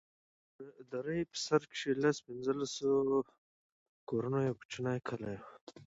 [0.57, 0.59] د
[0.93, 2.91] درې په سر کښې د لس پينځه لسو
[4.09, 5.43] کورونو يو کوچنى کلى و.